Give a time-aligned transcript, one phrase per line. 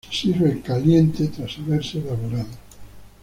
[0.03, 2.47] Se sirve caliente tras haberse elaborado.